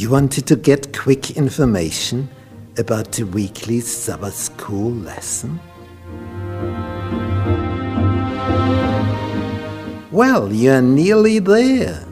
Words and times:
You 0.00 0.08
wanted 0.08 0.46
to 0.46 0.56
get 0.56 0.96
quick 0.96 1.36
information 1.36 2.30
about 2.78 3.12
the 3.12 3.24
weekly 3.24 3.80
Sabbath 3.80 4.34
school 4.34 4.92
lesson? 4.92 5.60
Well, 10.12 10.52
you're 10.52 10.82
nearly 10.82 11.38
there. 11.38 12.04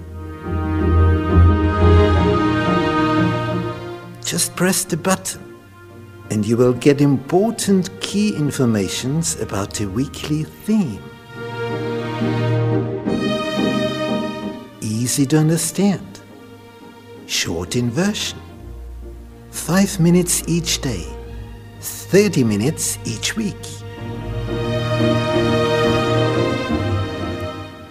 Just 4.25 4.55
press 4.55 4.85
the 4.85 4.97
button 4.97 5.57
and 6.31 6.47
you 6.47 6.57
will 6.57 6.75
get 6.75 7.01
important 7.01 7.91
key 8.01 8.37
informations 8.37 9.41
about 9.41 9.75
the 9.75 9.87
weekly 9.87 10.45
theme. 10.45 11.03
Easy 14.81 15.27
to 15.27 15.39
understand 15.39 16.21
short 17.27 17.75
in 17.75 17.91
version. 17.91 18.39
Five 19.51 19.99
minutes 19.99 20.45
each 20.47 20.81
day, 20.83 21.05
30 21.81 22.45
minutes 22.45 22.97
each 23.05 23.35
week. 23.35 23.57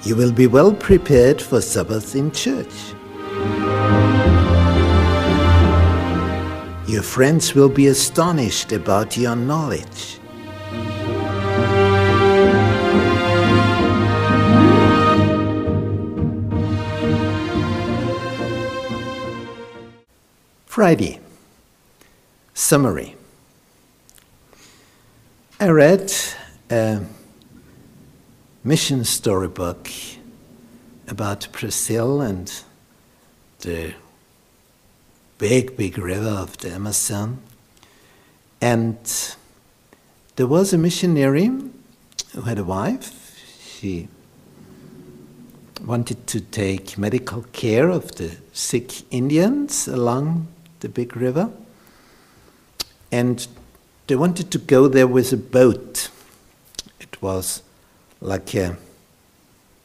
You 0.08 0.16
will 0.16 0.32
be 0.32 0.48
well 0.48 0.74
prepared 0.74 1.42
for 1.42 1.60
Sabbath 1.60 2.16
in 2.16 2.32
church. 2.32 2.74
Your 6.88 7.04
friends 7.04 7.54
will 7.54 7.68
be 7.68 7.88
astonished 7.88 8.72
about 8.72 9.18
your 9.18 9.36
knowledge. 9.36 10.20
Friday. 20.68 21.20
Summary. 22.54 23.18
I 25.60 25.68
read 25.68 26.14
a 26.72 27.02
mission 28.68 29.06
storybook 29.06 29.90
about 31.08 31.48
Brazil 31.54 32.20
and 32.20 32.52
the 33.60 33.94
big, 35.38 35.78
big 35.78 35.98
river 35.98 36.28
of 36.28 36.58
the 36.58 36.72
Amazon. 36.72 37.40
And 38.60 38.98
there 40.36 40.48
was 40.48 40.74
a 40.74 40.78
missionary 40.78 41.50
who 42.34 42.42
had 42.42 42.60
a 42.60 42.66
wife. 42.66 43.40
She 43.62 44.10
wanted 45.86 46.28
to 46.28 46.42
take 46.42 46.98
medical 46.98 47.44
care 47.54 47.88
of 47.88 48.16
the 48.16 48.36
sick 48.52 49.10
Indians 49.14 49.88
along 49.88 50.50
the 50.82 50.90
big 50.90 51.16
river. 51.16 51.52
And 53.14 53.48
they 54.08 54.18
wanted 54.18 54.52
to 54.52 54.58
go 54.58 54.90
there 54.90 55.08
with 55.08 55.32
a 55.32 55.38
boat. 55.38 56.10
It 57.00 57.22
was 57.22 57.64
like 58.22 58.56
a 58.56 58.78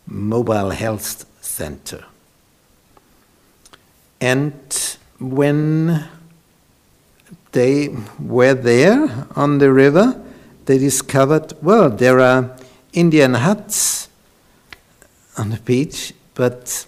mobile 0.07 0.71
health 0.71 1.27
center. 1.41 2.05
And 4.21 4.53
when 5.19 6.09
they 7.53 7.89
were 8.19 8.55
there 8.55 9.27
on 9.37 9.59
the 9.59 9.73
river, 9.73 10.21
they 10.67 10.79
discovered 10.79 11.55
well, 11.63 11.91
there 11.91 12.21
are 12.21 12.57
Indian 12.93 13.35
huts 13.35 14.09
on 15.37 15.51
the 15.51 15.59
beach, 15.59 16.13
but 16.35 16.87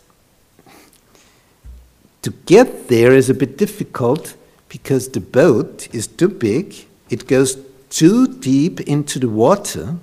to 2.22 2.30
get 2.46 2.88
there 2.88 3.12
is 3.12 3.28
a 3.28 3.34
bit 3.34 3.56
difficult 3.56 4.34
because 4.68 5.08
the 5.08 5.20
boat 5.20 5.88
is 5.94 6.06
too 6.06 6.28
big, 6.28 6.86
it 7.10 7.26
goes 7.26 7.56
too 7.90 8.26
deep 8.26 8.80
into 8.80 9.18
the 9.18 9.28
water, 9.28 9.96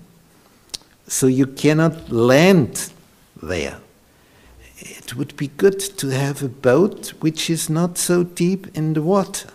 so 1.11 1.27
you 1.27 1.45
cannot 1.45 2.09
land 2.09 2.89
there. 3.43 3.79
It 4.79 5.15
would 5.15 5.35
be 5.35 5.49
good 5.49 5.79
to 5.97 6.07
have 6.07 6.41
a 6.41 6.47
boat 6.47 7.09
which 7.19 7.49
is 7.49 7.69
not 7.69 7.97
so 7.97 8.23
deep 8.23 8.67
in 8.75 8.93
the 8.93 9.01
water. 9.01 9.49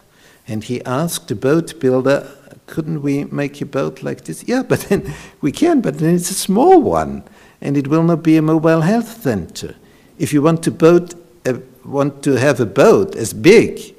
And 0.47 0.63
he 0.63 0.85
asked 0.85 1.29
the 1.29 1.35
boat 1.35 1.81
builder, 1.81 2.29
couldn't 2.67 3.01
we 3.01 3.25
make 3.25 3.61
a 3.63 3.67
boat 3.67 4.03
like 4.03 4.25
this? 4.25 4.45
Yeah, 4.47 4.63
but 4.63 4.81
then 4.81 5.15
we 5.41 5.51
can, 5.51 5.81
but 5.81 5.99
then 5.99 6.15
it's 6.15 6.31
a 6.31 6.35
small 6.35 6.81
one, 6.83 7.25
and 7.63 7.77
it 7.77 7.89
will 7.89 8.03
not 8.03 8.23
be 8.23 8.37
a 8.37 8.43
mobile 8.43 8.83
health 8.83 9.23
center. 9.23 9.75
If 10.19 10.35
you 10.35 10.43
want 10.43 10.63
to 10.65 10.71
boat 10.71 11.15
a 11.47 11.61
want 11.85 12.23
to 12.25 12.33
have 12.33 12.61
a 12.61 12.67
boat 12.67 13.17
as 13.17 13.33
big 13.33 13.95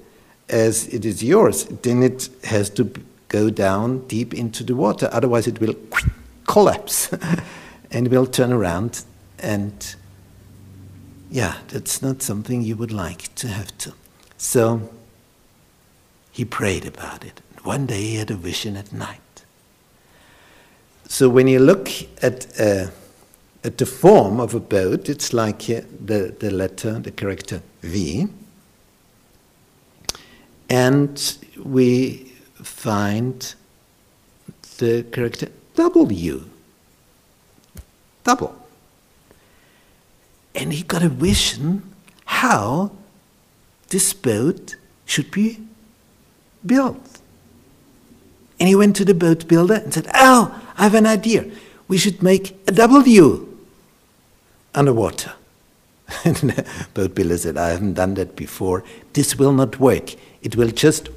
as 0.47 0.88
it 0.89 1.06
is 1.06 1.24
yours, 1.24 1.66
then 1.66 2.03
it 2.03 2.29
has 2.44 2.69
to 2.72 2.91
go 3.29 3.50
down 3.50 4.06
deep 4.07 4.34
into 4.34 4.63
the 4.63 4.75
water. 4.75 5.09
Otherwise, 5.12 5.47
it 5.47 5.59
will 5.59 5.75
collapse 6.57 7.09
and 7.91 8.07
will 8.07 8.25
turn 8.25 8.51
around. 8.51 9.03
And 9.38 9.95
yeah, 11.29 11.57
that's 11.68 12.01
not 12.01 12.23
something 12.23 12.63
you 12.63 12.75
would 12.75 12.91
like 12.91 13.35
to 13.35 13.47
have 13.47 13.78
to. 13.78 13.94
So 14.38 14.90
he 16.31 16.45
prayed 16.45 16.85
about 16.85 17.23
it. 17.23 17.41
One 17.63 17.85
day 17.85 18.01
he 18.01 18.16
had 18.16 18.31
a 18.31 18.35
vision 18.35 18.75
at 18.75 18.91
night. 18.91 19.44
So 21.07 21.29
when 21.29 21.47
you 21.47 21.59
look 21.59 21.90
at 22.23 22.59
uh, 22.59 22.88
at 23.63 23.78
the 23.78 23.85
form 23.85 24.39
of 24.39 24.56
a 24.56 24.59
boat, 24.59 25.09
it's 25.09 25.34
like 25.34 25.69
uh, 25.69 25.81
the, 26.06 26.35
the 26.39 26.50
letter, 26.50 27.00
the 27.00 27.12
character 27.12 27.62
V. 27.81 28.28
And 30.69 31.38
we 31.63 32.34
find 32.63 33.56
the 34.78 35.03
character 35.12 35.50
W. 35.77 36.43
Double. 38.23 38.55
And 40.53 40.73
he 40.73 40.83
got 40.83 41.03
a 41.03 41.09
vision 41.09 41.93
how 42.25 42.91
this 43.89 44.11
boat 44.13 44.75
should 45.05 45.31
be 45.31 45.59
built. 46.65 47.19
And 48.59 48.67
he 48.67 48.75
went 48.75 48.95
to 48.97 49.05
the 49.05 49.13
boat 49.13 49.47
builder 49.47 49.75
and 49.75 49.93
said, 49.93 50.07
Oh, 50.13 50.61
I 50.77 50.83
have 50.83 50.95
an 50.95 51.05
idea. 51.05 51.45
We 51.88 51.97
should 51.97 52.21
make 52.23 52.57
a 52.67 52.71
W 52.71 53.57
underwater. 54.73 55.33
And 56.25 56.38
the 56.38 56.65
boat 56.94 57.13
builder 57.13 57.38
said, 57.38 57.57
I 57.57 57.69
haven't 57.69 57.94
done 57.94 58.15
that 58.15 58.35
before. 58.35 58.83
This 59.13 59.35
will 59.38 59.53
not 59.53 59.79
work. 59.79 60.15
It 60.41 60.55
will 60.55 60.71
just 60.71 61.09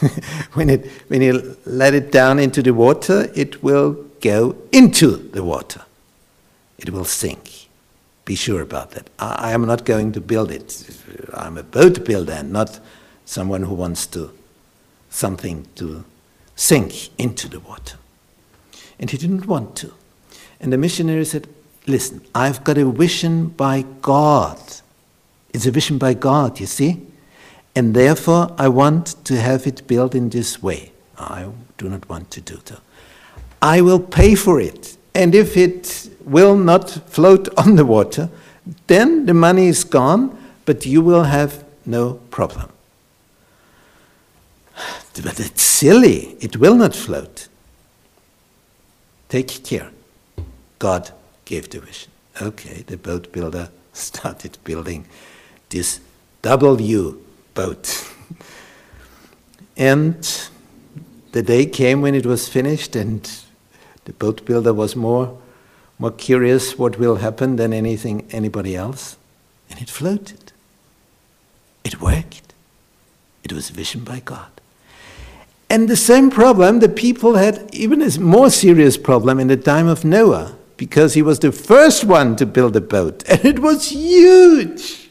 when 0.54 0.70
it 0.70 0.90
when 1.08 1.22
you 1.22 1.56
let 1.64 1.94
it 1.94 2.12
down 2.12 2.38
into 2.38 2.62
the 2.62 2.72
water, 2.74 3.30
it 3.34 3.62
will 3.62 4.04
go 4.20 4.56
into 4.72 5.16
the 5.16 5.42
water. 5.42 5.82
It 6.78 6.90
will 6.90 7.04
sink. 7.04 7.68
Be 8.24 8.34
sure 8.34 8.60
about 8.60 8.90
that. 8.92 9.08
I, 9.18 9.50
I 9.50 9.52
am 9.52 9.64
not 9.66 9.84
going 9.84 10.12
to 10.12 10.20
build 10.20 10.50
it. 10.50 10.84
I'm 11.34 11.56
a 11.58 11.62
boat 11.62 12.04
builder 12.04 12.32
and 12.32 12.52
not 12.52 12.80
someone 13.24 13.62
who 13.62 13.74
wants 13.74 14.06
to 14.08 14.30
something 15.10 15.66
to 15.76 16.04
sink 16.54 17.10
into 17.18 17.48
the 17.48 17.60
water. 17.60 17.96
And 18.98 19.10
he 19.10 19.16
didn't 19.16 19.46
want 19.46 19.76
to. 19.76 19.94
And 20.60 20.72
the 20.72 20.78
missionary 20.78 21.24
said, 21.24 21.48
Listen, 21.86 22.20
I've 22.34 22.64
got 22.64 22.76
a 22.76 22.84
vision 22.84 23.48
by 23.48 23.84
God. 24.02 24.60
It's 25.54 25.64
a 25.64 25.70
vision 25.70 25.96
by 25.96 26.14
God, 26.14 26.60
you 26.60 26.66
see? 26.66 27.07
And 27.78 27.94
therefore, 27.94 28.52
I 28.58 28.66
want 28.66 29.24
to 29.26 29.36
have 29.36 29.64
it 29.64 29.86
built 29.86 30.12
in 30.12 30.30
this 30.30 30.60
way. 30.60 30.90
I 31.16 31.46
do 31.76 31.88
not 31.88 32.08
want 32.08 32.28
to 32.32 32.40
do 32.40 32.56
that. 32.64 32.80
I 33.62 33.82
will 33.82 34.00
pay 34.00 34.34
for 34.34 34.60
it. 34.60 34.96
And 35.14 35.32
if 35.32 35.56
it 35.56 36.10
will 36.24 36.56
not 36.56 36.90
float 36.90 37.48
on 37.56 37.76
the 37.76 37.84
water, 37.84 38.30
then 38.88 39.26
the 39.26 39.34
money 39.34 39.68
is 39.68 39.84
gone, 39.84 40.36
but 40.64 40.86
you 40.86 41.00
will 41.00 41.22
have 41.22 41.64
no 41.86 42.14
problem. 42.30 42.68
But 45.22 45.38
it's 45.38 45.62
silly. 45.62 46.36
It 46.40 46.56
will 46.56 46.74
not 46.74 46.96
float. 46.96 47.46
Take 49.28 49.62
care. 49.62 49.92
God 50.80 51.12
gave 51.44 51.70
the 51.70 51.78
vision. 51.78 52.10
Okay, 52.42 52.82
the 52.84 52.96
boat 52.96 53.30
builder 53.30 53.70
started 53.92 54.58
building 54.64 55.06
this 55.68 56.00
W 56.42 57.27
boat. 57.58 58.12
and 59.76 60.48
the 61.32 61.42
day 61.42 61.66
came 61.66 62.00
when 62.00 62.14
it 62.14 62.24
was 62.24 62.48
finished, 62.48 62.94
and 62.94 63.28
The 64.04 64.14
boat 64.14 64.46
builder 64.46 64.72
was 64.72 64.96
more, 64.96 65.36
more 65.98 66.12
curious 66.12 66.78
what 66.78 66.98
will 66.98 67.16
happen 67.16 67.56
than 67.56 67.72
anything 67.74 68.26
anybody 68.30 68.74
else, 68.74 69.18
and 69.68 69.82
it 69.82 69.90
floated. 69.90 70.52
It 71.84 72.00
worked. 72.00 72.54
It 73.44 73.52
was 73.52 73.68
vision 73.68 74.04
by 74.04 74.20
God. 74.20 74.50
And 75.68 75.88
the 75.88 76.02
same 76.10 76.30
problem 76.30 76.78
the 76.78 76.88
people 76.88 77.34
had, 77.34 77.68
even 77.74 78.00
a 78.00 78.18
more 78.18 78.50
serious 78.50 78.96
problem 78.96 79.38
in 79.38 79.48
the 79.48 79.62
time 79.72 79.88
of 79.88 80.04
Noah, 80.04 80.56
because 80.78 81.12
he 81.12 81.22
was 81.22 81.38
the 81.40 81.52
first 81.52 82.04
one 82.04 82.36
to 82.36 82.46
build 82.46 82.76
a 82.76 82.80
boat, 82.80 83.24
and 83.28 83.44
it 83.44 83.58
was 83.58 83.90
huge. 83.90 85.07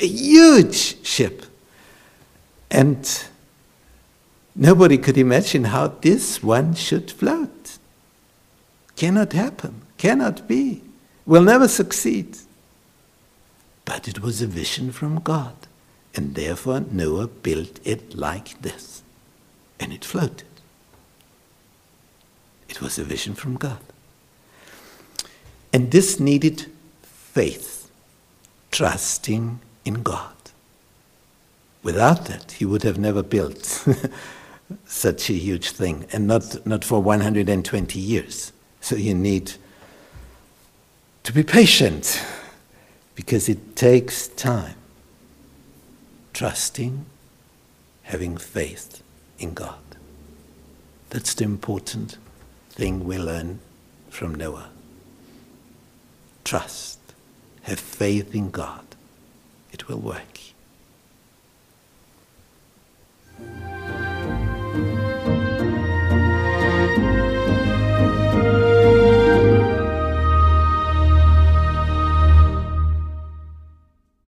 A 0.00 0.06
huge 0.06 1.04
ship. 1.04 1.44
And 2.70 3.24
nobody 4.54 4.96
could 4.96 5.18
imagine 5.18 5.64
how 5.64 5.88
this 5.88 6.42
one 6.42 6.74
should 6.74 7.10
float. 7.10 7.78
Cannot 8.96 9.32
happen, 9.32 9.82
cannot 9.98 10.46
be, 10.46 10.82
will 11.26 11.42
never 11.42 11.68
succeed. 11.68 12.36
But 13.84 14.08
it 14.08 14.20
was 14.20 14.40
a 14.40 14.46
vision 14.46 14.92
from 14.92 15.20
God, 15.20 15.54
and 16.14 16.34
therefore 16.34 16.80
Noah 16.80 17.26
built 17.28 17.80
it 17.84 18.14
like 18.14 18.60
this, 18.62 19.02
and 19.78 19.92
it 19.92 20.04
floated. 20.04 20.44
It 22.68 22.80
was 22.80 22.98
a 22.98 23.04
vision 23.04 23.34
from 23.34 23.56
God. 23.56 23.80
And 25.72 25.90
this 25.90 26.20
needed 26.20 26.66
faith, 27.02 27.90
trusting 28.70 29.60
in 29.84 30.02
God. 30.02 30.34
Without 31.82 32.26
that, 32.26 32.52
he 32.52 32.64
would 32.64 32.82
have 32.82 32.98
never 32.98 33.22
built 33.22 33.86
such 34.84 35.30
a 35.30 35.34
huge 35.34 35.70
thing, 35.70 36.06
and 36.12 36.26
not, 36.26 36.66
not 36.66 36.84
for 36.84 37.00
120 37.00 37.98
years. 37.98 38.52
So 38.80 38.96
you 38.96 39.14
need 39.14 39.52
to 41.22 41.32
be 41.32 41.42
patient 41.42 42.22
because 43.14 43.48
it 43.48 43.76
takes 43.76 44.28
time. 44.28 44.74
Trusting, 46.32 47.06
having 48.04 48.36
faith 48.36 49.02
in 49.38 49.54
God. 49.54 49.78
That's 51.10 51.34
the 51.34 51.44
important 51.44 52.18
thing 52.70 53.04
we 53.04 53.18
learn 53.18 53.60
from 54.10 54.34
Noah. 54.34 54.70
Trust, 56.44 56.98
have 57.62 57.80
faith 57.80 58.34
in 58.34 58.50
God. 58.50 58.84
It 59.72 59.88
will 59.88 59.98
work. 59.98 60.38